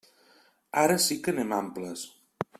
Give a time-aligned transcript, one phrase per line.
[0.83, 2.09] Ara sí que anem amples.